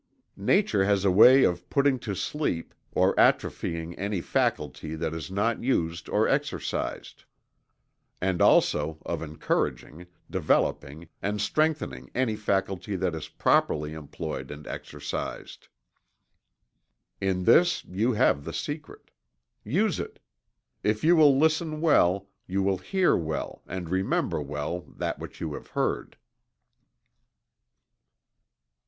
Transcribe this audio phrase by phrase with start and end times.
[0.35, 5.61] Nature has a way of putting to sleep, or atrophying any faculty that is not
[5.61, 7.23] used or exercised;
[8.19, 15.67] and also of encouraging, developing and strengthening any faculty that is properly employed and exercised.
[17.21, 19.11] In this you have the secret.
[19.63, 20.19] Use it.
[20.81, 25.53] If you will listen well, you will hear well and remember well that which you
[25.53, 26.17] have heard.